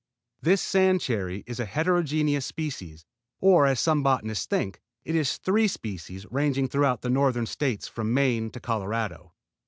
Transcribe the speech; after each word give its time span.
This 0.41 0.63
sand 0.63 0.99
cherry 0.99 1.43
is 1.45 1.59
a 1.59 1.65
heterogeneous 1.65 2.43
species, 2.43 3.05
or 3.39 3.67
as 3.67 3.79
some 3.79 4.01
botanists 4.01 4.47
think, 4.47 4.81
is 5.05 5.37
three 5.37 5.67
species, 5.67 6.25
ranging 6.31 6.67
throughout 6.67 7.03
the 7.03 7.09
Northern 7.11 7.45
States 7.45 7.87
from 7.87 8.11
Maine 8.11 8.49
to 8.49 8.59
Colorado. 8.59 9.33